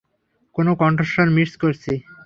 কোনো 0.55 0.71
কন্ঠস্বর 0.75 1.27
মিস 1.37 1.51
করছি। 1.57 1.93